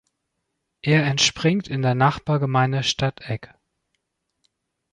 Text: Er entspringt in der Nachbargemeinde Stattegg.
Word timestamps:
Er 0.81 1.05
entspringt 1.05 1.67
in 1.67 1.83
der 1.83 1.93
Nachbargemeinde 1.93 2.81
Stattegg. 2.81 3.49